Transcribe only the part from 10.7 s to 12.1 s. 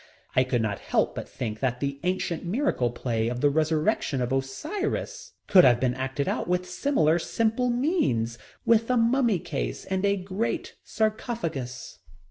sarcophagus.